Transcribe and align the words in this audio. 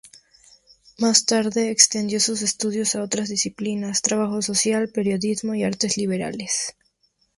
Más 0.97 1.25
tarde 1.27 1.69
extendió 1.69 2.19
sus 2.19 2.41
estudios 2.41 2.95
a 2.95 3.03
otras 3.03 3.29
disciplinas: 3.29 4.01
trabajo 4.01 4.41
social, 4.41 4.89
periodismo 4.89 5.53
y 5.53 5.61
Artes 5.63 5.95
Liberales. 5.95 6.75